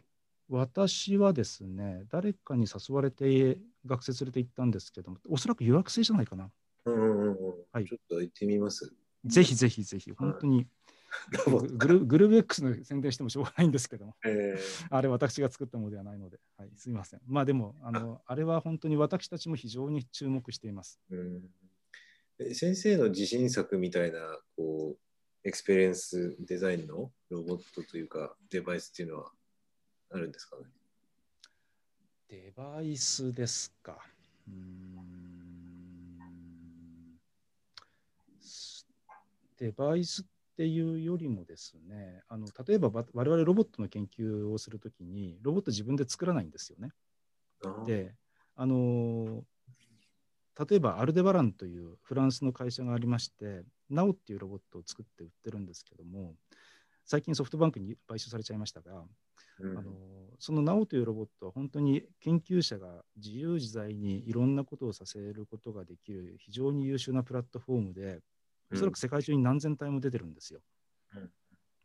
[0.49, 6.51] 私はですね誰かに誘われて学生連れて行ったんですけどもおそらく予約制じゃないかな。
[7.73, 8.95] はい、ちょっと行ってみます。
[9.25, 10.67] ぜひぜひぜひ、本当に。
[11.79, 14.59] グル GROOVE X の宣伝してもしょうがないんですけども、えー、
[14.91, 17.21] あれ私が作ったものではないので、はい、すみません。
[17.27, 21.01] まあでもあの あれは本当に私たちも非常に注目しています。
[21.11, 29.33] うん、先生の自信作みたいなこうエクスペリエンスデザインのロボットというかデバイスっていうのは
[30.11, 30.65] あるんですかね？
[32.29, 34.07] デバイスですか。
[34.47, 35.18] うん
[39.59, 40.25] デバイスっ
[40.57, 46.91] ていうよりもですね、あの例えば我々ロボットの研究をするときに、ロボット自分で作らないんですよね。
[47.87, 48.15] で、
[48.57, 49.45] あの
[50.69, 56.35] 例えばアルデバランというフランスの会社がありまして、ナオっていうロボットを作って売ってるんですけども、
[57.05, 59.05] 最近ソフトバンクに買収されちゃいましたが、
[59.61, 59.93] うん、あの
[60.39, 68.21] そのナオというロボットは本当に研究者が自由自在にいろんなことをさせることができる非常に優秀なプラットフォームで、
[68.73, 70.61] おそらく世界中に何千体も出てるんですよ。
[71.15, 71.31] うん、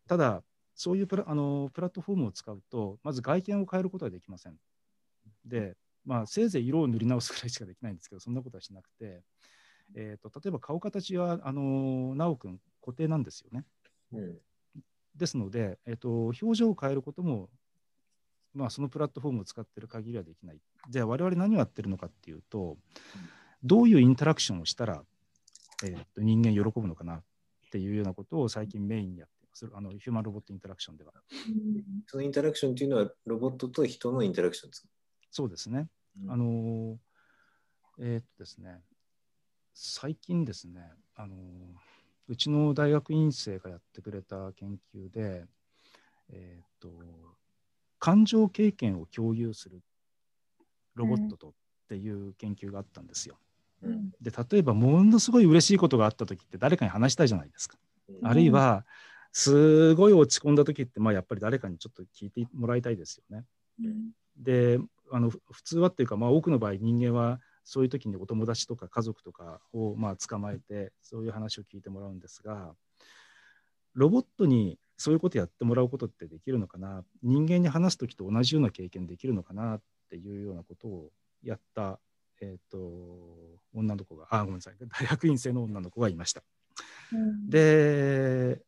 [0.08, 0.44] ただ、
[0.76, 4.58] そういうプラあのプラットフォームを使うと、まず外見を変えることはできません。
[5.46, 9.24] で、まあ、せいぜい色を塗り直すくらいしかできないんですけど、そんなことはしなくて、
[9.96, 13.66] えーと、例えば顔形は、あの、直くん固定なんですよね。
[14.12, 14.38] うん、
[15.16, 17.50] ですので、えーと、表情を変えることも、
[18.54, 20.60] まあ、そのプラットフォームを使っている限りはできない。
[20.90, 22.78] じゃあ我々何をやってるのかっていうと、
[23.64, 25.04] どういうインタラクションをしたら、
[25.84, 27.24] えーと、人間喜ぶのかなっ
[27.72, 29.70] ていうようなことを最近メインにやっています。
[29.74, 31.14] あのヒューマンロボットインタラクションでは。
[32.08, 34.88] そのインタラクションというのはロボットと人のインタラクションですか？
[35.32, 35.88] そうですね。
[36.24, 37.00] うん、あの
[38.00, 38.82] えー、っとですね、
[39.74, 40.82] 最近ですね、
[41.16, 41.36] あの
[42.28, 45.46] うちの大学院生がやってくれた研究で、
[46.30, 46.90] えー、っと
[48.00, 49.82] 感情経験を共有する
[50.96, 51.52] ロボットとっ
[51.90, 53.38] ていう研究があったんですよ。
[53.38, 53.53] うん、
[54.22, 57.78] で例えばものすごい嬉しいことがあった時って誰かに話したいじゃないですか。
[58.10, 58.86] うん、あるいは
[59.32, 63.46] すごい落ち込んだ時って、まあ、やっぱり誰かにちょっと聞いてもらいたいですよね。
[63.82, 64.80] うん、で
[65.12, 72.74] あの普通はっていうか、まあ、多くの場合人間はそういう時にお友達とか家族とかをまあ捕まえてそういう話を聞いてもらうんですが
[73.94, 77.04] ロボットにそういうことやってもらうことってできるのかな？
[77.22, 79.76] 人間に話す時と同じような経験できるのかな？
[79.76, 81.12] っていうようなことを
[81.44, 82.00] やった、
[82.42, 82.78] えーと、
[83.74, 84.76] 女の子があごめんなさい。
[84.80, 86.44] 大学院生の女の子がいました。
[87.12, 88.62] うん、で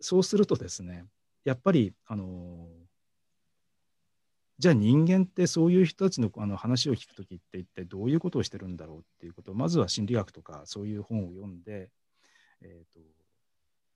[0.00, 1.04] そうするとですね
[1.44, 2.68] やっぱりあの
[4.58, 11.90] じゃあ人間ってそういう人たちのあの話を聞くときって一体どういうことをしてるんだろうっていうことをまずは心理学とかそういう本を読んで、
[12.62, 13.00] えーと、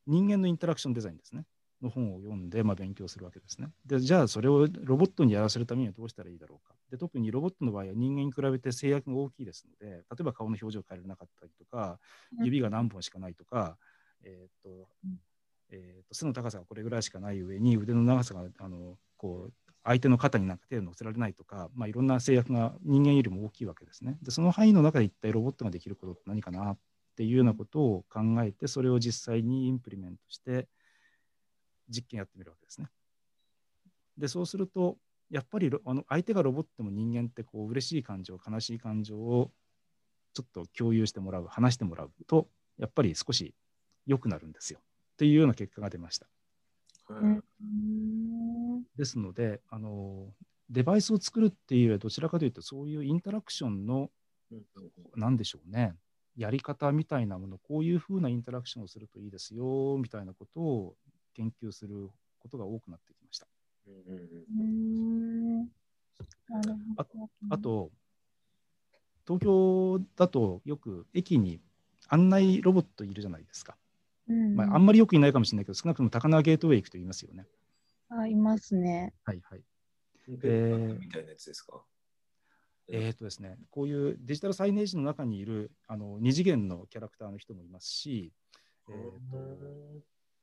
[0.06, 1.44] 人間のインタラクションデザインですね
[1.82, 3.68] の本を読んで、まあ、勉強するわけですね。
[3.86, 6.74] でじゃあそれをロボットにやらせるためにはどうしたらいいだろうか。
[6.90, 11.98] で特にロボットの場合は人間に比べて制約が大きいですので例えば顔の表情を変えられなかったりとか
[12.42, 13.76] 指が何本しかないとか、
[14.22, 14.88] えーと
[15.70, 19.52] えーと背の高さがこれぐらいしかない上に腕の長さがあのこう
[19.84, 24.18] 相手の肩になんか手を乗せられないとか、まあ、いろんな制約が人間よりも大きいわけですね。
[24.22, 26.78] でその範囲の中で一体ロボットができることって何かなっ
[27.16, 30.68] ていうようなことを考えてそれを実際にインプリメントして
[31.90, 32.88] 実験やってみるわけですね。
[34.16, 34.96] でそうすると
[35.30, 39.50] やっぱりあの相手がロボットも人間ってこう嬉しい感情悲しい感情を
[40.34, 42.48] ちょっと共有してもらう話してもらうと
[42.78, 43.54] やっぱり少し
[44.06, 46.26] 良くなるんですよっていうような結果が出ました。
[48.96, 50.28] ですのであの
[50.68, 54.10] デバイスを作るっていうよりはどちらかというとそういうインタラクションの
[55.16, 55.94] 何でしょうね
[56.36, 60.94] やり方みたいなものこういうふうなインタラクションをするといいですよみたいなことを
[61.40, 63.46] 研究することが多くなってきました。
[66.98, 67.04] あ
[67.50, 67.90] あと
[69.26, 71.60] 東京だとよく駅に
[72.08, 73.76] 案内ロボットいるじゃないですか。
[74.54, 77.46] まあ、あんまりよくいないかもしれないけど、少なくとも高輪ゲートウェイ行くと言いますよね。
[78.10, 79.14] あ、いますね。
[79.24, 79.62] はいはい。
[80.28, 81.82] えー、みたいなやつですか？
[82.92, 88.32] えーとですね、こういうデジタルサイネージの中にいるあの2次元のキャラクターの人もいますし、
[88.88, 90.02] えーと、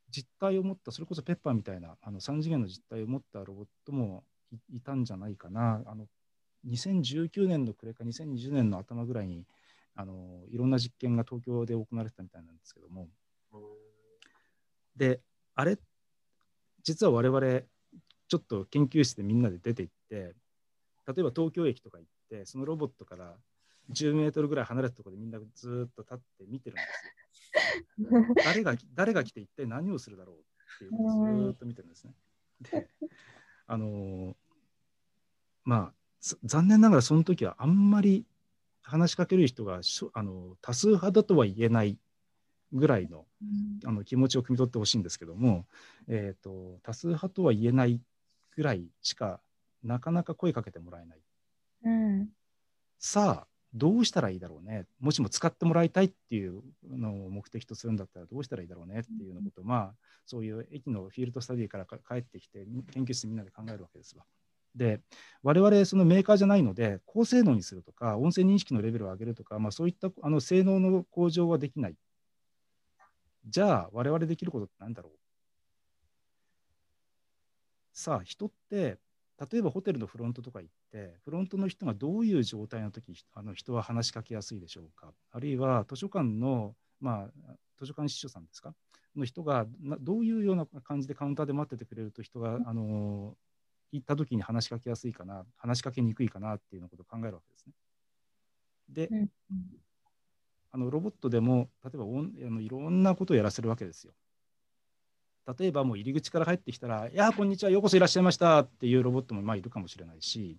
[0.09, 4.23] 実体を持った、それこそペッパーみたいなあの3次元の実体を持ったロボットも
[4.71, 5.81] いたんじゃないかな。
[5.85, 6.07] あの
[6.65, 9.45] 2019年の暮れか2020年の頭ぐらいに
[9.95, 13.07] あのいろんな実験が東京で行われてたみたいなんですけども、
[14.97, 15.21] で、
[15.55, 15.77] あれ、
[16.83, 17.61] 実は我々、
[18.27, 23.35] ちょっと研究室でみんなで出て行って、例えば東京駅とか行って、そのロボットから
[23.91, 27.26] 10メートルぐらい離れたところでみんなずっと立って見てるんですよ。
[28.43, 32.13] 誰が誰が来て一体何をするだろうっていうのをずっと見てるんですね。
[32.61, 32.89] で、
[33.67, 34.35] あの
[35.63, 35.93] まあ、
[36.43, 38.25] 残念ながらその時はあんまり
[38.81, 39.81] 話しかける人が
[40.13, 41.99] あの多数派だとは言えない
[42.71, 43.25] ぐらいの,、
[43.85, 45.65] あの気持ちを汲み取ってほしいんですけども、
[46.07, 48.01] えーと、多数派とは言えない
[48.55, 49.41] ぐらいしか
[49.83, 51.21] なかなか声かけてもらえない。
[51.83, 52.29] うん、
[52.97, 54.85] さあどうしたらいいだろうね。
[54.99, 59.61] もしも使ってもらいたいっていうのを目的とするんだったらどうしたらいいだろうねっていうようなこと。
[59.61, 64.25] を、まあそういう駅のフィールドスタディから帰ってきて研究室みんなで考えるわけですわ。
[64.75, 65.01] で
[65.41, 71.95] 我々そのメーカーじゃないので高性能にするとか音声認識のレベルを上げるとか、まあ、そういったあの性能の向上はできない。
[73.47, 75.17] じゃあ我々できることって何だろう。
[77.93, 78.99] さあ人って
[79.51, 85.13] 例えばホテルのフロントとか行ってフロントの人がどういう状態の時あの人は話しかけやすいでしょうか？
[85.31, 88.73] あるいは図書館の、まあ、図書館司書さんですか？
[89.15, 89.65] の人が
[89.99, 93.35] どういうような感じでカウンターで待っててくれると人が、あの
[93.91, 97.73] 行った時に話しかけやすいかな話しかけにくいかなっていうようなことを考えるわけですね。
[98.89, 99.29] で、うん
[100.69, 104.13] あのロボットでも例えばおんあのいろんなことをやらせるわけですよ。
[105.59, 110.57] 例えばもう入り口から入ってきたら「いやこんにちはようこそいらっしゃいました」っていうロボットもまあいるかもしれないし、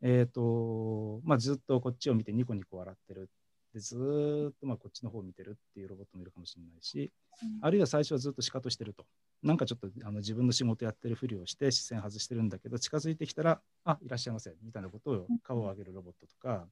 [0.00, 3.28] えーとまあ、ずっとこっちを見てニコニコ笑ってる。
[3.74, 7.12] でずーっとまあこっちの方を見てるっていうロボットもいるかもしれないし、
[7.60, 9.04] あるいは最初はずっとシカトしてると。
[9.42, 16.66] なんかちょっとあの自分の仕事やってるふりをして視線外してるんだけど近づいてきたら「あいらっしゃいませ」みたいなことを顔を上げるロボットとか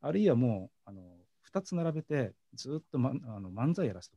[0.00, 1.02] あるいはもうあの
[1.52, 4.16] 2つ並べてずっと、ま、あの漫才やらせて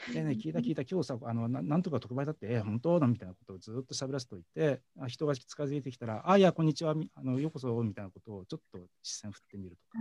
[0.00, 0.12] おくと。
[0.12, 9.98] でね、聞いた聞いた、今日さ、あのななんとか特売だって、えー、本当だみたいなことをずっと喋らせておいて、あ人が近づいてきたら、あいや、こんにちは、みあのようこそみたいなことをちょっと視線振ってみるとか。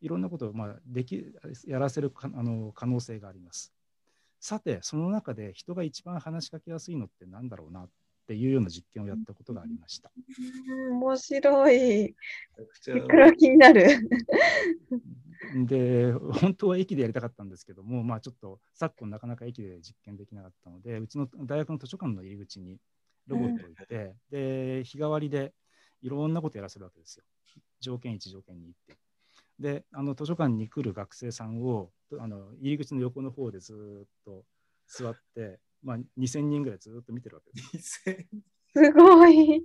[0.00, 1.24] いろんなことを、まあ、でき
[1.66, 3.72] やらせるかあの可能性があります。
[4.40, 7.88] さて、その中で人が一番話しかけやすいのって何だろうなっ
[8.26, 10.10] ていうような実験をやったことがありました。
[10.90, 11.76] うん面白い。
[11.76, 13.86] めちゃくちゃいくら気になる。
[15.66, 22.78] で本当は駅でやりたかったんですけども、まあ、ちょっと昨今なかなか駅で実験できなかったのでうちの大学の図書館の入り口に
[23.26, 25.52] ロボットを置いて、で日替わりで
[26.02, 27.24] いろんなことやらせるわけですよ
[27.80, 28.96] 条件1条件2って。
[29.58, 34.44] であの図書館に来る学生さんをあの入り口の横の方でずっと
[34.86, 38.02] 座って、まあ、2000人ぐらいずっと見てるわけです。
[38.74, 39.64] すごい。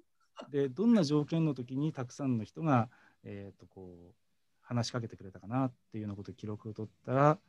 [0.49, 2.89] でどんな条件の時にたくさんの人が、
[3.23, 4.15] えー、とこう
[4.61, 7.39] 話しかけてくれたかなっていうようなことを記録を取ったら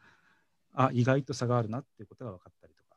[0.75, 2.97] あ意外と差があるなっていうことが分かったりとか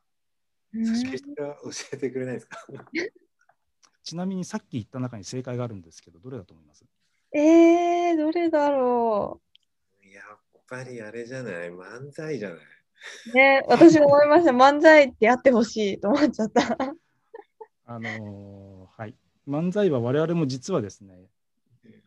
[1.30, 2.58] それは教えてくれないですか？
[4.02, 6.84] ちなみにさっき言った中に正解があるんですけどどれだと思います？
[7.32, 9.40] えー、どれだろ
[10.02, 10.38] やっ
[10.68, 11.70] ぱりあれじゃない？
[11.70, 12.58] 漫才じゃない？
[12.58, 12.60] う。
[13.34, 14.50] ね、私も思いました。
[14.52, 16.76] 漫才ってやってほしいと思っちゃった。
[17.88, 19.14] あのーはい
[19.48, 21.26] 漫才は我々も実はですね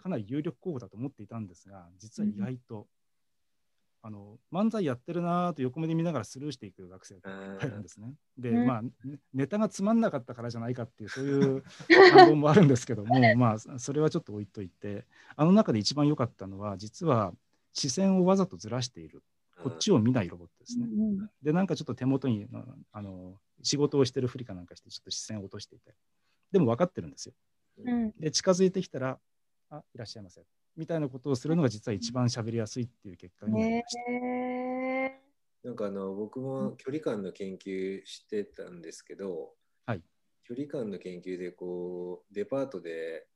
[0.04, 2.88] かなり有力候補だと思っていたんですが実は意外と、
[4.02, 8.14] あの漫才やってるなーと横目で見ながらスルーしていく学生がいっぱいいるんですね。
[8.38, 8.92] で、うんまあね
[9.34, 11.64] ネタがつまんなかったからじゃないかっていうそういう
[12.12, 17.34] 反論もあるんですけども まあそれはちょっと置いといてあの中で一番良かったのは実は
[17.74, 19.22] 視線をわざとずらしている
[19.64, 20.86] こっちを見ないロボットですね。
[20.86, 25.94] うんでなんかちょっと手元にああの仕事をしてるふりかなんかしてちょっと視線を落としていて
[26.52, 27.34] でも分かってるんですよ。
[27.78, 29.20] うんで近づいてきたら
[29.70, 30.42] 「あいらっしゃいませ」
[30.76, 34.12] みたいなことをするのが実は一番喋りやすいっていう結果になりねました。
[34.12, 35.22] え
[35.64, 39.56] なんかあの僕も距離感の研究してたんですけど、
[39.86, 40.04] はい
[40.46, 43.28] 距離感の研究でこうデパートで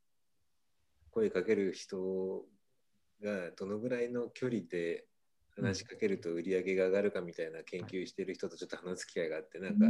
[1.12, 2.44] 声かける人
[3.22, 5.06] がどのぐらいの距離で
[5.56, 9.86] 話しかけると売り上げが上がるかみたいな研究してる人とちょっと話す機会があって、なんか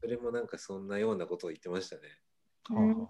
[0.00, 2.02] それもなんかそんなようなことを言ってましたね。
[2.68, 3.08] はあはあは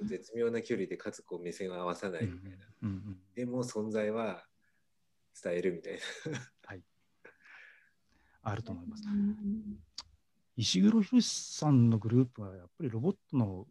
[0.00, 2.56] うん絶妙な距離でかつこう目線を合わさないみたいな。
[2.82, 4.46] うんうんでも存在は
[5.42, 6.00] 伝えるみたいな。
[8.42, 9.02] あると思います。
[10.56, 13.66] 石黒博さんのグループはやっぱりロボットの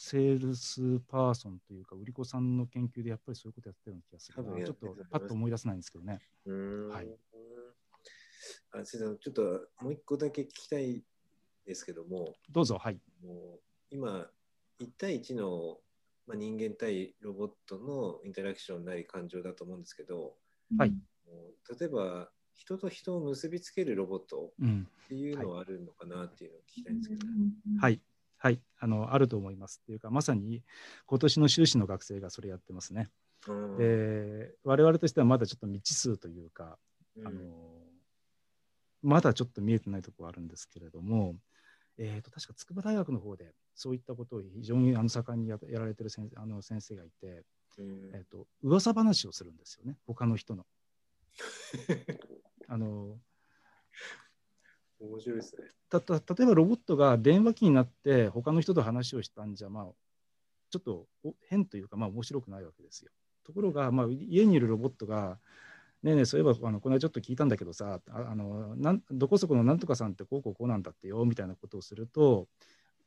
[0.00, 6.20] セールスパーソンというか売り子さんの研究でやっぱりそういうことやってるような気がする多分なちょっとパッと思い出せないんですけどね。
[6.46, 7.08] はい。
[8.70, 9.42] あ先生ちょっと
[9.80, 11.02] もう一個だけ聞きたい
[11.66, 13.00] ですけども、どうぞ、はい。
[13.24, 14.30] もう今、
[14.78, 15.78] 1対1の、
[16.28, 20.36] まあ、人間対ロボットのインタラクションなり感情だと思うんですけど、
[20.78, 20.90] はい。
[20.90, 20.98] も
[21.68, 27.26] う例えば人と人を結びつけるロボットうん、っていうのはあるのかなっていうのを聞きたいんですけど、
[27.80, 28.00] はい。
[28.38, 29.80] はい、あのあると思います。
[29.82, 30.62] っていうか、まさに
[31.06, 33.08] 今年の修士の学生がそれやってますね。
[33.48, 36.78] うんで、我々としてはまだちょっと未知数というか、
[37.16, 37.40] うんあの
[39.02, 41.36] まだちょっと見えてないところがあるんですけれども、
[41.98, 47.44] えー、と確か筑波大学の方でそういったことを非常にあの盛んにややられてる先生あの先生がいて、
[47.78, 50.66] うんえー、と噂話をするんですよね他の人の。
[52.66, 53.18] あの
[55.00, 55.68] 面白いですね。
[55.88, 59.86] たた例えばロボットが電話機になって他の人と話をしたんじゃまあ
[60.70, 63.10] ちょっとお変というかまあ面白くないわけですよ。
[63.44, 65.38] ところが、まあ、家にいるロボットが
[66.02, 72.48] 「ねえねえそういえばあのこの間ちょっと聞いたんだけどさああのなんどこそこのなんとかさんってこうこうこうなんだってよ」みたいなことをすると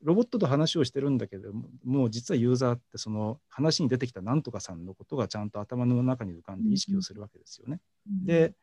[0.01, 7.79] ロボットと話をしてるんだけどももう実はユーザーってその話に出てきたなんとかさんのことがちゃんと頭の中に浮かんで意識をするわけですよね。
[8.07, 8.55] で、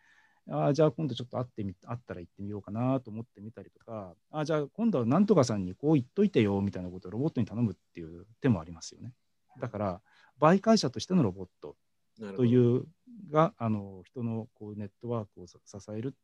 [0.50, 9.12] あーじゃあ今度ちょっと会ってみ会ったら行ってみようかなと思ってみたりとか、あーじゃあ今度はなんとかさんにこう言っといてよみたいなことをロボットに頼むっていう手もありますよね。
[9.60, 10.00] だから、
[10.40, 11.76] 媒介者としてのロボット
[12.18, 12.84] なるほどという
[13.30, 16.14] があの人のこうネットワークをさ支える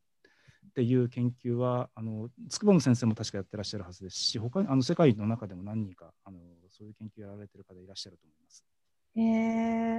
[0.69, 8.65] っていう研究はあの筑波の先生も確かやってらっしゃるはずですし他にあの世界の中でも何人かあのそういう研究やられてる方いらっしゃると思います。
[9.17, 9.21] え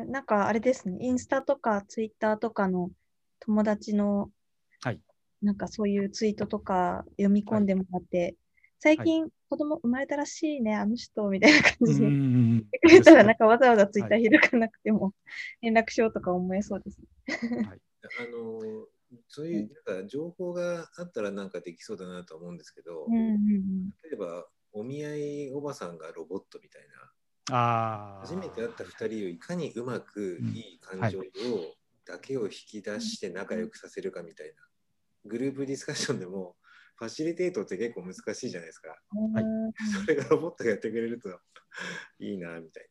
[0.07, 2.91] ー、なんかあれですね、インスタとかツイッターとかの
[3.47, 4.30] 友達の、
[4.80, 5.01] はい。
[5.42, 8.36] なんかそういうツイートとか読み込んでもらって、
[8.78, 12.07] 最近、子供生まれたらしいね、あの人、みたいな感じで。
[12.07, 15.14] 言ってくれたら、なんかわざわざツイッター開かなくても、
[15.62, 17.01] 連絡しようとか思えそうです。
[18.20, 18.86] あの
[19.28, 23.90] そういうなんか情報があったらなんかできそうだなと思うんですけど、うんうんうん。
[24.03, 26.82] 例えばお見合いおばさんがロボットみたい
[27.49, 27.57] な。
[27.57, 28.20] ああ。
[28.20, 31.22] 初めて会った2人をいかにうまくいい感情を
[32.07, 34.52] だけを引き出して仲良くさせるかみたいな
[35.24, 36.57] グループディスカッションでも
[36.96, 38.88] ファシリテートって結構難しいじゃないですか。
[38.88, 41.28] はいうんそれがロボットがやってくれると
[42.18, 42.88] いいなみたい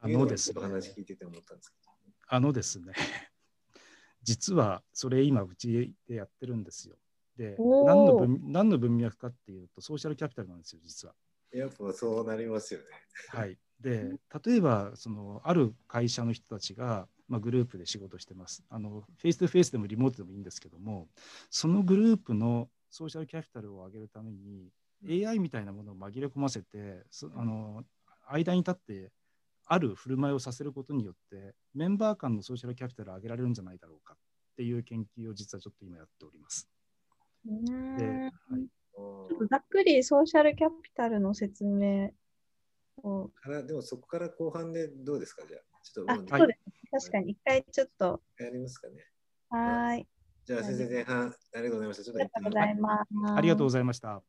[0.00, 0.12] あな。
[0.12, 0.62] いうのですね。
[0.62, 1.90] 話聞いてて思ったんですけど。
[2.28, 2.94] あのですね。
[4.22, 6.96] 実はそれ今うちでやってるんですよ。
[7.36, 11.14] で何の文何の文脈かっていうとソーシャルキャピタルなんですよ実は。
[11.52, 12.86] やっぱそうなりますよね。
[13.28, 19.04] はい、で例えばそのある会社の人たちが、まあ、グループで仕事してますあの。
[19.18, 21.08] フェイス2フェイスでもリモートでもいいんですけども
[21.50, 24.70] そのグループのソーシャルキャピタルを上げるために
[25.26, 27.84] AI みたいなものを紛れ込ませてそあの
[28.28, 29.12] 間に立って
[29.66, 34.16] ある振る舞いをさせることによってメンバー間のソーシャルキャピタルを上げられるんじゃないだろうかっ
[34.56, 36.68] ていう研究を実はちょっと今やっております。
[37.48, 37.64] うん
[37.96, 38.32] ではい
[38.96, 42.10] ちょっとざっくりソーシャルキャピタルの説明
[43.02, 43.28] を。
[43.28, 45.44] からでもそこから後半でどうですか？
[45.46, 45.60] じゃあ。
[45.82, 46.85] ちょっとはいそうですね。
[46.98, 48.94] 確かに、一回ちょっと、やりますかね。
[49.50, 50.06] はーい。
[50.46, 52.04] じゃあ先生前半ありがとうございました。
[52.04, 53.34] ちょっとありがとうございます。
[53.36, 54.22] ありがとうございました。